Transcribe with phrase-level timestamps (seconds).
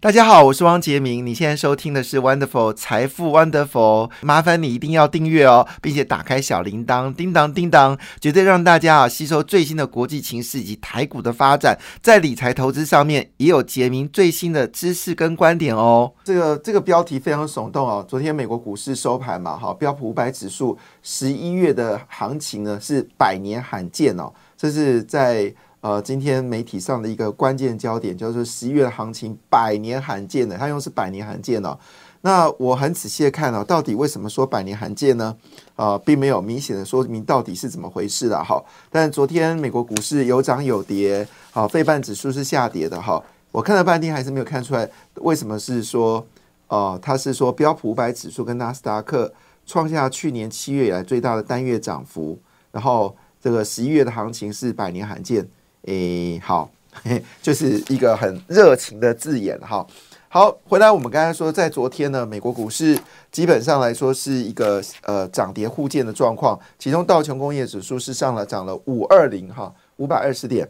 [0.00, 1.26] 大家好，我是汪杰明。
[1.26, 16.12] 你现在收听的是 Wonderful 财富 Wonderful，麻烦你一定要订阅哦，并且打开小铃铛，叮当叮当，绝对让大家啊吸收最新的国际情势以及台股的发展，在理财投资上面也有杰明最新的知识跟观点哦。
[16.22, 18.06] 这个这个标题非常耸动哦。
[18.08, 25.52] 昨天美国股市收盘嘛，哈，标普五百指数十一月的行情呢是百年罕见哦，这是在。
[25.80, 31.78] 呃，今天媒体上的一个关键焦点就是十一月的行情百年罕见的，它用是百年罕见哦。
[32.22, 35.36] 那我很仔细的看哦，到底为什么说百年罕见呢？
[35.76, 38.60] 啊，并没有明显的说明到底是怎么回事的哈。
[38.90, 43.22] 但昨天美国股市有涨有跌，好，费半指数是下跌的哈。
[43.52, 46.26] 我看了半天还是没有看出来为什么是说，
[46.66, 49.32] 哦，它是说标普五百指数跟纳斯达克
[49.64, 52.36] 创下去年七月以来最大的单月涨幅，
[52.72, 55.48] 然后这个十一月的行情是百年罕见。
[55.88, 56.70] 诶，好，
[57.40, 59.86] 就是一个很热情的字眼哈。
[60.28, 62.98] 好，回来我们刚才说，在昨天呢，美国股市
[63.32, 70.68] 基本上来说是一个呃涨跌互见的状况，其中道琼工业指数是上了涨了五二零哈五百二十点，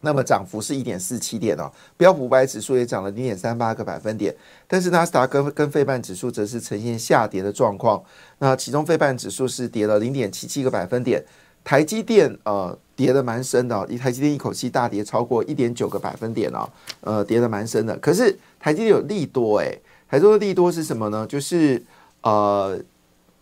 [0.00, 1.70] 那么涨幅是一点四七点哦。
[1.96, 4.34] 标普五百指数也涨了零点三八个百分点，
[4.66, 8.02] 但是纳斯达克跟费半指数则是呈现下跌的状况。
[8.40, 11.24] 那其中费半指数是跌了零点七七个百分点。
[11.64, 16.68] 台积电呃跌的蛮深的，一台积电一口气大跌超过一点九个百分点哦，
[17.00, 17.96] 呃跌的蛮深的。
[17.96, 21.26] 可是台积电有利多诶，台中的利多是什么呢？
[21.26, 21.82] 就是
[22.20, 22.78] 呃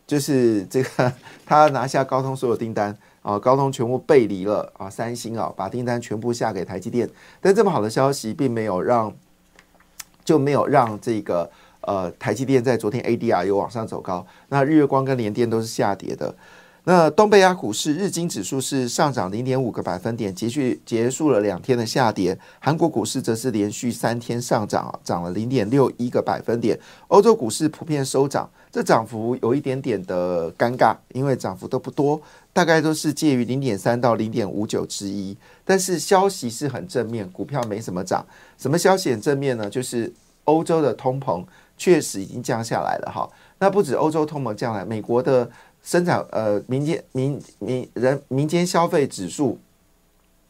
[0.07, 1.13] 就是这个
[1.45, 7.11] 他拿下高通所有订单啊，高通全部背离了啊，三星啊把订单全部下给台积电。
[7.41, 9.13] 但这么好的消息并没有让
[10.25, 11.51] 就没有让这个
[11.83, 16.35] 呃台积电在昨天 ADR 有往上走高，那日月光跟联电都是下跌的。
[16.85, 22.37] 那东北亚股市日经指数是上涨零点五个百分点，结续结束了两天的下跌。
[22.59, 26.77] 韩国股市则是连续三天上涨，涨了零点六一个百分点。
[27.07, 32.21] 欧洲股市普遍收涨，这涨幅有一点点的尴尬，因为涨幅都不多，
[32.53, 35.37] 大概都是介于零点三到零点五九之一。
[35.65, 38.27] 但是消息是很正面，股票没什么涨。
[38.59, 39.71] 什么消息很正面呢？
[39.71, 40.13] 就是
[40.47, 41.45] 欧洲的通膨
[41.79, 43.31] 确实已经降下来了哈。
[43.61, 45.49] 那不止欧洲通膨降来，美国的。
[45.83, 49.59] 生产呃，民间民民人民间消费指数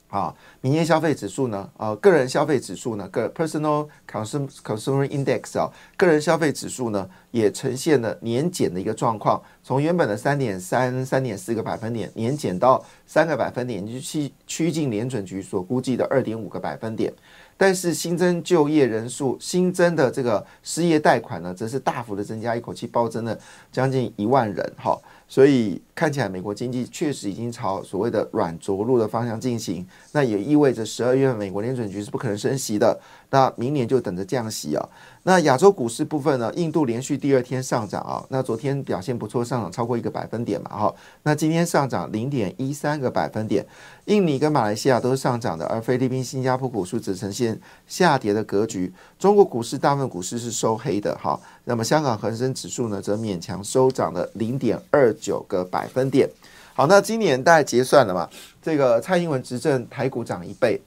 [0.09, 17.10] 啊，民间消费指数呢，呃，个人消费指数呢，个 personal consum consumer index 啊，个人消费指数呢，也呈现了年减的一个状况，从原本的三点三、三点四个百分点年减到三个百分点，就趋趋近联准局所估计的二点五个百分点。
[17.56, 23.38] 但是新增就业人数、新增的这个失业贷款呢，则是大幅的增加，一口气暴增了
[23.71, 25.00] 将近一万人，哈。
[25.28, 29.87] 所以看起来，美国经济确实已经朝所谓的软着陆的方向进行。
[30.12, 32.99] 那也意味着十二月美国联准局是不可能升息的。
[33.31, 34.88] 那明年就等着降息啊。
[35.22, 36.53] 那亚洲股市部分呢？
[36.55, 38.22] 印度连续第二天上涨啊。
[38.28, 40.94] 那昨天表现不错，上涨超过一个百分点嘛，哈。
[41.22, 43.65] 那今天上涨零点一三个百分点。
[44.06, 48.93] 印尼跟马来西亚都是上涨的，而菲律宾、新加坡股市只呈现下跌的格局。
[49.19, 51.39] 中国股市大部分股市是收黑的，哈。
[51.64, 56.28] 那么香港恒生指数呢，则勉强收涨了零点二九个百分点。
[56.74, 58.28] 好，那今年大概结算了嘛？
[58.60, 60.80] 这个蔡英文执政，台股涨一倍，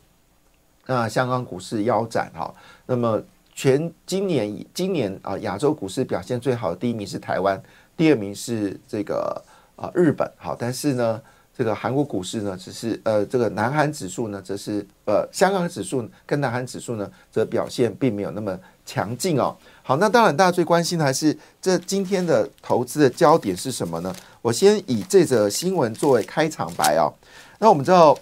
[0.87, 2.53] 那香港股市腰斩，哈。
[2.87, 3.21] 那么
[3.53, 7.61] 全今年今年啊，亚洲股市表现最好的第一名是台湾，
[7.95, 9.41] 第二名是这个
[9.75, 10.29] 啊日本。
[10.37, 11.21] 好，但是呢，
[11.55, 19.55] 这个韩国股市呢，只是呃这个南韩指数呢，则是呃香港指数跟南韩指数呢，则表现并没有那么强劲哦。
[19.87, 24.11] 好，那当然大家最关心的还是这今天的投资的焦点是什么呢？
[24.41, 27.13] 我先以这则新闻作为开场白哦。
[27.59, 28.17] 那我们知道。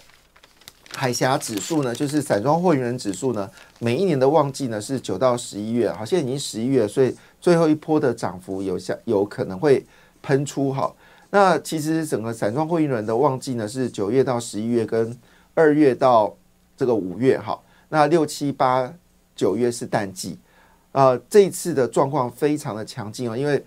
[0.96, 9.84] 海峡指数呢，就是散装货运人指数呢，每一年的旺季呢是九到十一月，好，现在已经十一月，所以最后一波的涨幅有下有可能会
[10.22, 10.94] 喷出哈。
[11.30, 15.18] 那其实整个散装货运人的旺季呢是九月到十一月，跟
[15.54, 16.32] 二月到
[16.76, 17.58] 这个五月哈。
[17.88, 18.88] 那六七八
[19.34, 20.38] 九月是淡季，
[20.94, 23.60] 呃，这次的状况非常的强劲啊，因为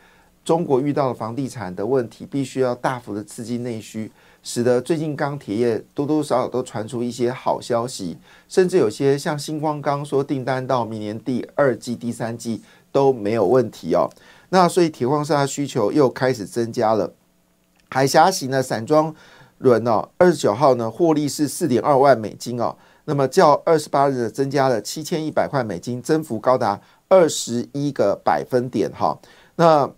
[0.46, 4.10] 中国遇到了房地产的问题，必须要大幅的刺激内需。
[4.44, 12.62] 使得最近钢铁业多多少少都传出一些好消息，甚至有些像星光刚说订单到明年第二季、第三季
[12.94, 14.10] 都没有问题哦。
[14.48, 17.12] 那所以铁矿砂的需求又开始增加了。
[17.90, 19.14] 海峡型的散装
[19.58, 22.74] 轮哦，二十九号呢获利是四点二万美金哦。
[23.04, 29.18] 那么较二十八日增加了七千一百块美金，增幅高达二十一个百分点哈。
[29.56, 29.90] 那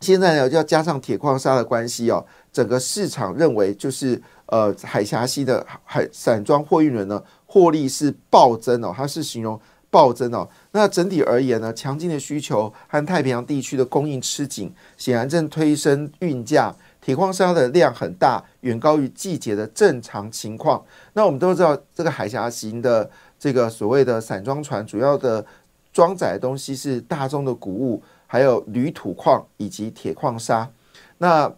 [0.00, 9.60] 现在呢，要加上铁矿砂的关系哦，整个市场认为就是呃海峡西的海散装货运人呢，获利是暴增哦，它是形容
[9.90, 10.48] 暴增哦。
[10.72, 16.74] 那整体而言呢，强劲的需求和太平洋地区的供应吃紧，显然正推升运价。
[17.02, 20.84] 铁矿砂的量很大，远高于季节的正常情况。
[21.14, 25.44] 那我们都知道，这个海峡型的这个所谓的散装船，主要的
[25.92, 30.68] 装载的东西是大宗的谷物，还有铝土矿以及铁矿砂。
[31.18, 31.52] 那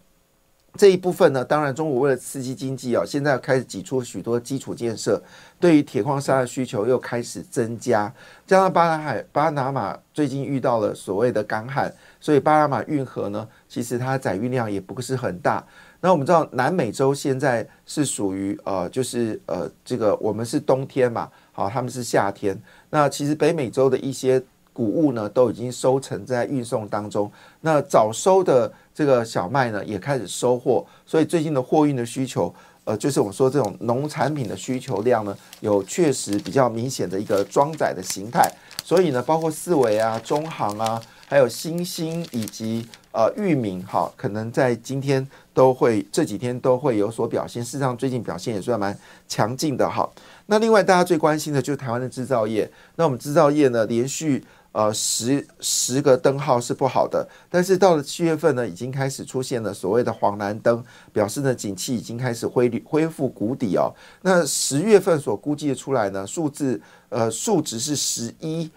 [0.75, 5.23] 这一部分呢，当然中国为了刺激经济啊，现在开始挤出许多基础建设，
[5.61, 8.11] 对于铁矿砂的需求又开始增加。
[8.47, 15.63] 加上巴拿海巴拿马最近遇到了所谓的干旱，所以巴拿马运河呢，其实它载运量也不是很大。
[16.03, 22.55] 那我们知道南美洲现在是属于呃，就是呃，这个我们是冬天嘛，好，他们是夏天。
[22.91, 24.43] 那其实北美洲的一些
[24.75, 27.33] 谷物呢，都已经收成在运送当中。
[27.63, 28.71] 那早收的。
[28.95, 32.55] 这个小麦呢也开始收获，所以最近的货运的需求，
[32.85, 38.53] 呃，就是我们说这种农产品的需求量呢，有确实比较明显的一个装载的形态。
[38.85, 41.01] 所以呢，包括四维啊、中航啊，
[41.33, 47.65] 还有新兴以及呃域名哈，可能在今天都会这几天都会有所表现。
[47.65, 48.95] 事实上，最近表现也算蛮
[49.27, 50.07] 强劲的哈。
[50.45, 52.71] 那另外大家最关心的就是台湾的制造业。
[52.97, 54.45] 那我们制造业呢，连续。
[54.73, 60.83] 呃，十十个灯号是不好的，但是到了七月份呢，已经开始出现了所谓的黄蓝灯，
[61.13, 63.93] 表示呢景气已经开始恢恢复谷底哦。
[64.23, 66.81] 那十月份所估计的出来呢，数字
[67.11, 68.71] 呃数值是十一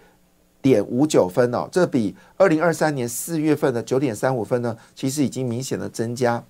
[0.66, 6.42] 点五九分哦，这比二零二三年四月份的九点三五分呢，其实已经明显的增加。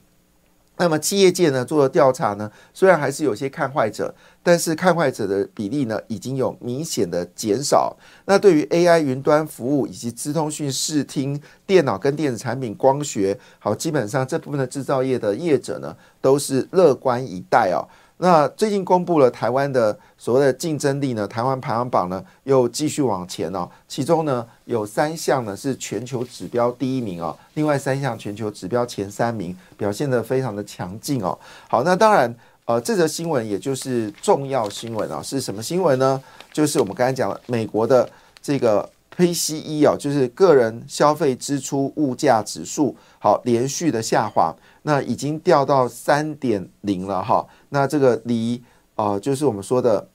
[0.78, 7.94] 那么企业界呢做的调查呢，虽然还是有些看坏者，但是看坏者的比例呢已经有明显的减少。
[8.26, 17.84] 那对于 AI 云端服务以及资通讯、视听、电脑跟电子产品、光学，好，基本上这部分的制造业的业者呢都是乐观以待哦。
[18.18, 31.38] 那最近公布了台湾的所谓的竞争力呢，台湾排行榜呢又继续往前哦，其中呢有三项呢是全球指标第一名哦，另外三项全球指标前三名表现得非常的强劲哦。
[31.68, 32.34] 好，那当然
[32.64, 36.22] 呃这则新闻也就是重要新闻啊，是什么新闻呢？
[36.52, 38.08] 就是我们刚才讲了美国的
[38.40, 44.54] 这个 PCE 哦，就是个人消费支出物价指数，好连续的下滑。
[44.82, 48.62] 那已经掉到三点零了哈，那这个离
[48.94, 50.06] 啊，就是我们说的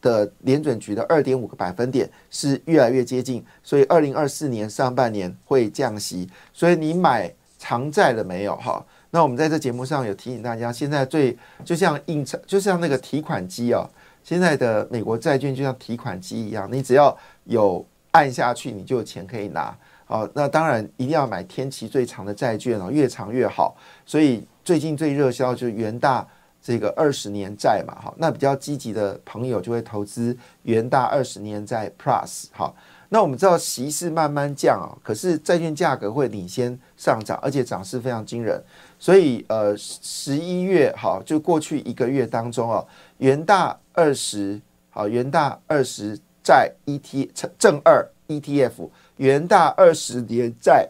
[0.00, 6.28] 的联准局的二点五个百分点是越来越接近，所以二零二四年上半年会降息。
[6.52, 8.84] 所以你买长债了没有哈？
[9.10, 13.88] 那我们在这节目上有提醒大家，现在最就像印钞，就像那个提款机哦，
[14.22, 19.76] 现在的美国债券就像提款机一样，你只要有按下去，你就有钱可以拿。
[20.04, 23.76] 好，那当然一定要买天期最长的债券哦，越长越好。
[24.04, 26.26] 所以最近最热销就是元大
[26.60, 32.46] 这个二十年债嘛，哈，那比较积极的朋友就会投资元大二十年债 Plus。
[32.50, 32.74] 好，
[33.08, 38.60] 那我们知道息是慢慢降啊，可是债券价格会领先上涨，而且涨势非常惊人。
[38.98, 42.84] 所以呃，十一月好，就过去一个月当中啊，
[43.20, 47.28] 元大二十好，元大二十债 ET
[47.58, 48.88] 正二 ETF。
[49.18, 50.88] 元大二十年债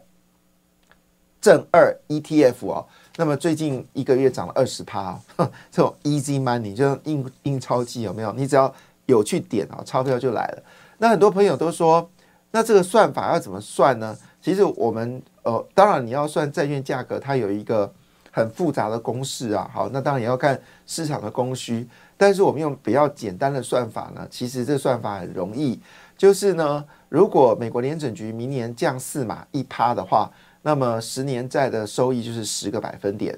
[1.40, 5.18] 正二 ETF 哦，那么最近一个月涨了二十趴，
[5.72, 8.32] 这种 easy money 就印印钞机有没有？
[8.34, 8.72] 你只要
[9.06, 10.62] 有去点啊，钞票就来了。
[10.98, 12.08] 那很多朋友都说，
[12.52, 14.16] 那这个算法要怎么算呢？
[14.40, 17.92] 其实我们呃，当然你要算债券价格，它有一个
[18.30, 19.68] 很复杂的公式啊。
[19.74, 21.88] 好，那当然也要看市场的供需，
[22.20, 25.80] 但是我们用比较简单的算法呢，其实这算法很容易，
[26.18, 26.84] 就是呢。
[27.08, 33.36] 如果美国联准局明年降四码一趴的话，那么十年债的收益就是十个百分点，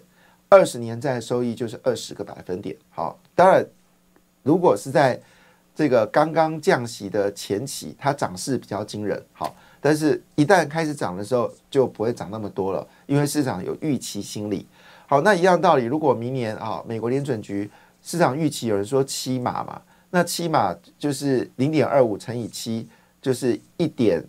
[0.49, 2.77] 二十年债收益就是二十个百分点。
[2.91, 3.65] 好，当然，
[4.43, 5.19] 如果是在
[5.77, 9.23] 这个刚刚降息的前期，它涨势比较惊人。
[9.33, 14.67] 好，但是一旦开始涨的时候，就不会涨那么多了，因为市场有预期心理。
[15.07, 17.71] 好，那一样道理，如果明年啊，美国联准局
[18.03, 19.81] 市场预期有人说七码嘛，
[20.11, 22.89] 那七码就是零点二五乘以七。
[23.23, 24.21] 就是一点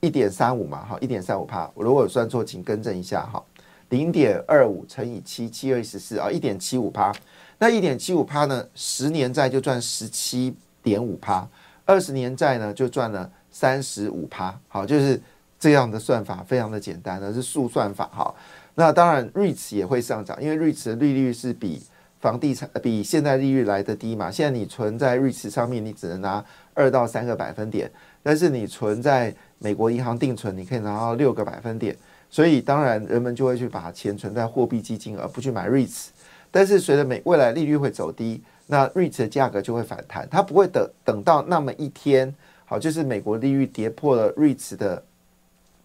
[0.00, 1.70] 一点三五嘛，哈，一点三五帕。
[1.72, 3.42] 我如果算错，请更正一下哈。
[3.88, 7.10] 零点二五乘以七，七二十四啊，一点七五帕。
[7.56, 8.68] 那一点七五帕呢？
[8.74, 11.48] 十年债就赚十七点五帕，
[11.86, 14.60] 二十年债呢就赚了三十五帕。
[14.68, 15.18] 好，就是
[15.58, 18.34] 这样的算法，非常的简单，那是速算法哈。
[18.74, 21.82] 那当然，瑞驰也会上涨，因为瑞驰的利率是比
[22.26, 24.28] 房地产比现在利率来的低嘛。
[24.28, 27.88] 现在你存在瑞士上面，你只能拿二到三个百分点，
[28.20, 31.96] 但是你存在美国银行定存，你可以拿到六个百分点。
[32.28, 36.10] 所以当然人们就会去把钱存在货币基金，而不去买瑞士。
[36.50, 42.34] 但是随着美未来利率会走低，那瑞士的价格就会反弹，它不会等等到那么一天。
[42.64, 45.00] 好，就是美国利率跌破了瑞士的，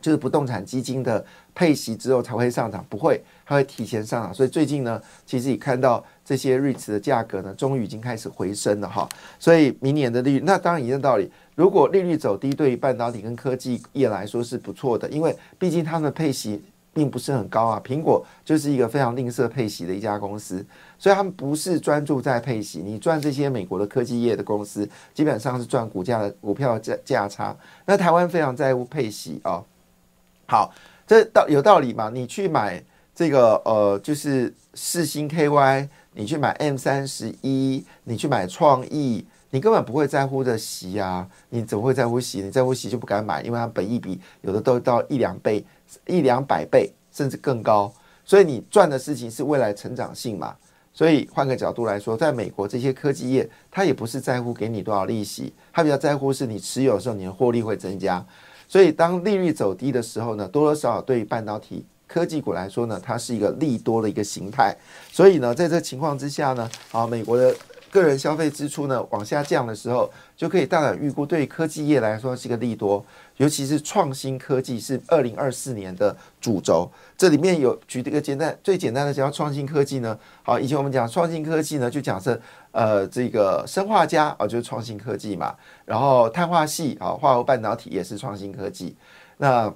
[0.01, 4.33] 就是不动产基金的配息之后才会上涨，不会，它会提前上涨。
[4.33, 9.07] 所以最近呢，其实也看到这些瑞士的价格呢，终于已经开始回升了哈。
[9.39, 16.63] 所以明年的利率，那当然一样道理，如果利率走低，对于半导体跟科技业来说是不错的，因为毕竟他们的配息。
[16.93, 20.61] 并不是很高啊，苹果就是一个非常吝啬配息的一家公司，
[20.99, 22.81] 所以他们不是专注在配息。
[22.83, 27.55] 你赚这些美国的科技业的公司，基本上是赚股价的股票价价差。
[27.85, 29.63] 那台湾非常在乎配息啊。
[30.51, 30.69] 好，
[31.07, 32.09] 这道有道理嘛？
[32.09, 32.83] 你去买
[33.15, 41.25] 这个呃，就是四星 KY，你去买 M 三十一，你去买创意，你根本不会在乎的息啊。
[41.51, 42.41] 你怎么会在乎息？
[42.41, 45.65] 你在乎息就不敢买，因为它本益比有的都到一两倍。
[46.05, 47.89] 一两百倍甚至更高，
[48.25, 50.53] 所以你赚的事情是未来成长性嘛？
[50.93, 58.25] 所以换个角度来说，在美国这些科技业，它也不是在乎给你多少利息，它比较在乎是你持有的时候你的获利会增加。
[58.71, 64.73] 所以当利率走低的时候呢，多多少少对于半导体科技股来说呢，它是一个利多的一个形态。
[65.11, 67.53] 所以呢，在这情况之下呢，啊，美国的。
[67.91, 76.89] 个人消费支出呢往下降的时候，就可以大胆预估，对于科技业来说是一个利多，尤其是创新科技是二零二四年的主轴。
[77.17, 80.17] 这里面有举这个简单、最简单的讲创新科技呢。
[80.41, 82.39] 好，以前我们讲创新科技呢，就假设
[82.71, 85.55] 呃这个生化家啊，就是创新科技嘛。
[85.85, 88.95] 然后碳化系啊，化合半导体也是创新科技。
[89.37, 89.73] 那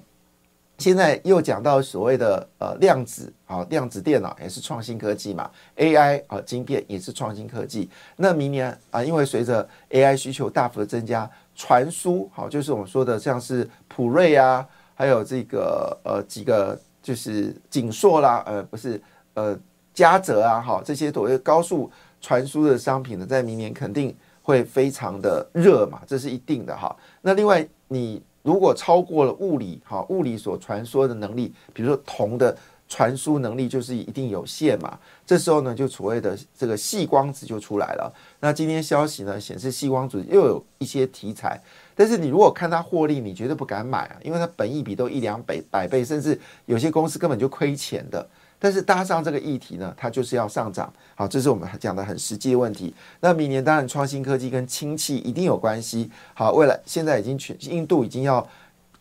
[0.77, 7.89] 现在又讲到所谓的呃量子啊，量子电脑也是创新科技嘛，AI 啊晶片也是创新科技。
[8.17, 19.01] 那明年啊，因为随着 AI 需求大幅的增加，传输好就是我们说的像是普瑞啊，还有这个呃几个就是景硕啦，呃不是
[19.35, 19.57] 呃
[19.93, 21.89] 嘉泽啊，哈这些所谓高速
[22.25, 26.95] 传输的商品呢，在明年肯定会非常的热嘛，这是一定的哈。
[27.21, 28.21] 那另外你。
[28.45, 32.55] 如果超过了物理，哈，物理所传输的能力，比如说铜的
[32.87, 34.99] 传输能力就是一定有限嘛。
[35.25, 38.13] 这时候呢，就所谓的这个细光子就出来了。
[38.41, 41.59] 那今天消息呢显示，细光子又有一些题材，
[41.95, 48.29] 但是你如果看它获利，你绝对不敢买啊，因为它本益比都一两百百倍，甚至有些公司根本就亏钱的。
[48.57, 50.91] 但是搭上这个议题呢，它就是要上涨。
[51.13, 52.93] 好，这是我们讲的很实际的问题。
[53.19, 56.09] 那明年当然创新科技跟氢气一定有关系。
[56.33, 58.45] 好，未来现在已经全印度已经要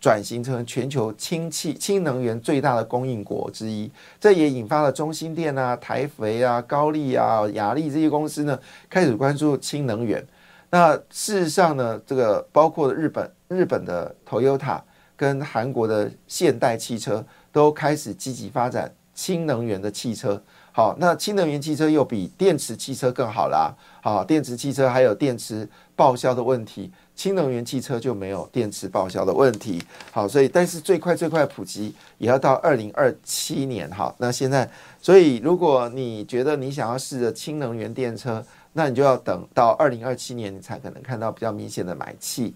[0.00, 8.58] 转型成全球氢气氢能源最大的供应国之一，这也引发了中心电啊、台肥啊、高丽啊、雅力这些公司呢
[8.90, 10.22] 开始关注氢能源。
[10.70, 14.80] 那事实上呢，这个包括日本日本的 Toyota
[15.16, 18.92] 跟韩国的现代汽车都开始积极发展。
[19.14, 20.42] 氢能源的汽车，
[20.72, 23.72] 好，那氢能源汽车又比电池汽车更好啦。
[24.02, 29.82] 好，电池汽车还有电池报销的问题，氢能源汽车就没有电池报销的问题。
[30.10, 33.90] 好，所以但是最快最快普及也要到二零二七年。
[33.90, 34.68] 好，那现在，
[35.00, 42.54] 所以如果你觉得你想要试着氢能源电车，那你就要等到二零二七年，你才可能看到比较明显的买气。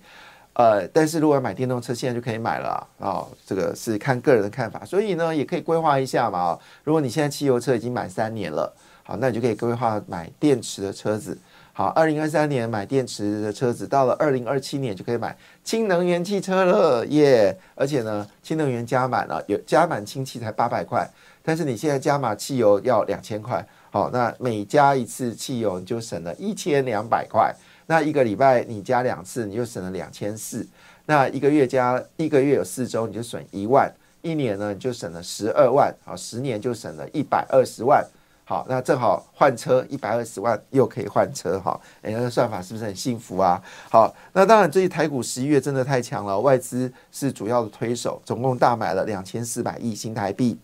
[0.59, 3.25] 呃，但是如果要买电动车，现在就可以买了啊！
[3.47, 6.59] 这个是看个人的看法，所以呢，也可以规划一下嘛。
[6.83, 8.75] 如果你现在汽油车已经满三年了，
[9.05, 11.39] 好，那你就可以规划买电池的车子。
[11.73, 17.57] 好，二零二三年买电池的车子，到了二零二七年就可以买氢能源汽车了耶！
[17.77, 21.09] 而且呢，氢能源加满了，有加满氢气才八百块，
[21.41, 23.65] 但是你现在加满汽油要两千块。
[23.93, 27.55] 好，那每加一次汽油你就省了一千两百块。
[27.91, 30.67] 那一个礼拜你加两次，你就省了两千四。
[31.07, 33.91] 那一个月加一个月有四周，你就省一万。
[34.21, 35.91] 一年呢，你就省了十二万。
[36.05, 38.07] 好，十年就省了一百二十万。
[38.45, 41.59] 好，那正好换车一百二十万又可以换车。
[41.61, 43.59] 哈，哎，那算法是不是很幸福啊？
[43.91, 50.59] 好，那当然，这一台股十一月真的太强了，外资是主要的推手，总共大买了两千四百亿新台币。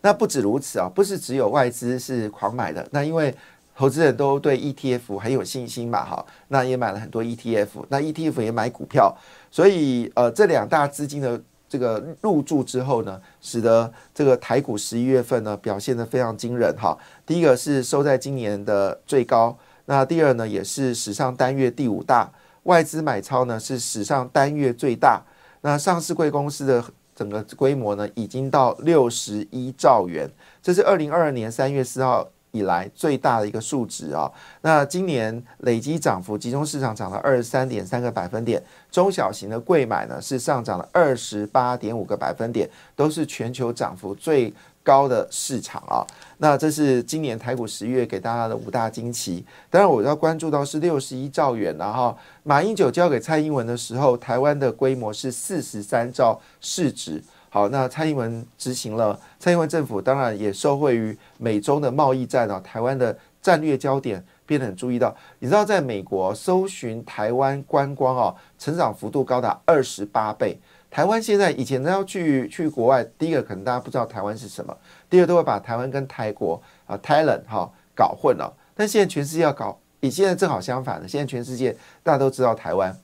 [0.00, 3.32] 那不止如此啊，不是只有外资是狂买的，那因为。
[3.78, 9.16] 投资人都对 ETF 很有信心嘛，哈，那也买了很多 ETF，那 ETF 也买股票，
[9.52, 16.98] 所以呃，这两大资金的这个入驻之后呢，使得这个台股十一月份呢表现得非常惊人哈。
[17.24, 22.28] 第一个是收在今年的最高，那第二呢也是史上单月第五大，
[22.64, 25.22] 外资买超呢是史上单月最大，
[25.60, 30.28] 那上市贵公司的整个规模呢已经到六十一兆元，
[30.60, 32.28] 这是二零二二年三月四号。
[32.58, 34.30] 以来最大的一个数值啊。
[34.62, 46.04] 那今年累积涨幅，集中市场涨了二十三点三个百分点，中小型的贵买呢是上涨了二十八点五个百分点，都是全球涨幅最高的市场啊。
[46.38, 49.44] 那这是今年台股十月给大家的五大惊奇。
[49.70, 57.22] 当然，我要关注到是六十一兆元然后马英九交给蔡英文的时候，台湾的规模是四十三兆市值。
[57.50, 65.16] 好，那蔡英文执行了，蔡英文政府当然也受惠于美中的贸易战啊，台湾的战略焦点变得很注意到。
[65.38, 70.58] 你知道，在美国搜寻台湾观光啊，成长幅度高达二十八倍。
[70.90, 74.76] 台湾现在以前都要去去国外，第一个可能大家不知道台湾是什么，
[75.08, 78.52] 第二都会把台湾跟泰国啊 Thailand 哈搞混了。
[78.74, 82.94] 但现在全世界要搞，你现在正好相反了，现在全世界大家都知道台湾。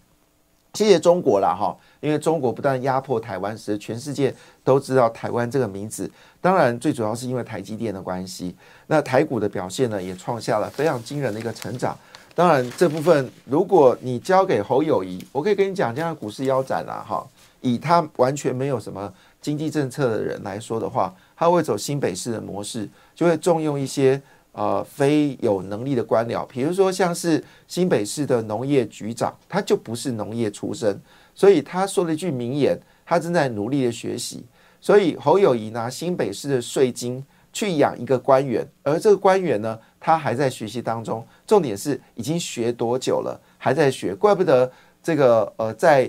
[0.75, 6.11] 谢谢中国了哈，因为中国不断压迫台湾，使全世界都知道台湾这个名字。
[6.40, 8.54] 当然，最主要是因为台积电的关系。
[8.88, 11.97] 那台股的表现呢，也创下了非常惊人的一个成长。
[12.35, 17.25] 当然，这部分如果你交给侯友谊，我可以跟你讲，这样股市腰斩了哈。
[17.61, 24.21] 以他完全没有什么经济政策的人来说的话，他会走新北市的模式，就会重用一些。
[24.54, 30.96] 呃，非有能力的官僚，比如说像是新北市的农业局长，他就不是农业出身，
[31.34, 34.44] 所以他说了一句名言，他正在努力的学习。
[34.80, 37.20] 所以侯友谊拿新北市的税金
[37.52, 41.26] 去养一个官员，而这个官员呢，他还在学习当中。
[41.44, 44.70] 重点是已经学多久了，还在学，怪不得
[45.02, 46.08] 这个呃，在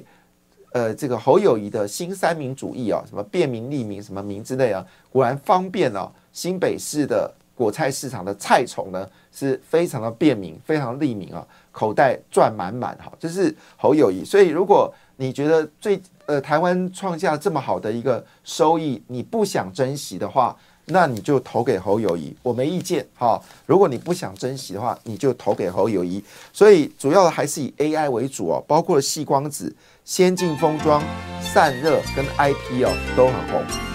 [0.73, 7.33] 呃这个侯友谊的新三民主义啊，什么便民利民，什么民之类啊，果然方便了新北市的。
[7.55, 14.23] 果菜市场的菜虫呢，是非常的便民，非常利民啊，口袋赚满满哈，这是侯友谊。
[14.25, 20.55] 所以如果你觉得最呃台湾创下这么好的一个收益，你不想珍惜的话，
[20.87, 23.41] 那你就投给侯友谊，我没意见哈。
[23.65, 26.21] 如果你不想珍惜的话，你就投给侯友谊。
[26.51, 31.01] 所以主要的还是以 AI 为主哦，包括细光子、先进封装、
[31.41, 33.94] 散热跟 IP 哦都很红。